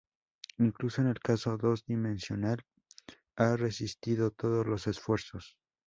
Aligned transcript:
Incluso 0.57 1.01
en 1.01 1.09
el 1.09 1.19
caso 1.19 1.59
dos 1.59 1.85
dimensional 1.85 2.65
ha 3.35 3.55
resistido 3.55 4.31
todos 4.31 4.65
los 4.65 4.87
esfuerzos. 4.87 5.59